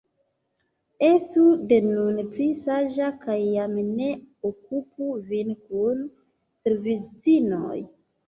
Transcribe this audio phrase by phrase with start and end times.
[1.07, 1.41] Estu
[1.71, 4.07] de nun pli saĝa kaj jam ne
[4.51, 6.01] okupu vin kun
[6.63, 7.77] servistinoj.